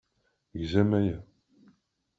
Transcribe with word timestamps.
Tegzam 0.49 0.91
aya? 0.99 1.17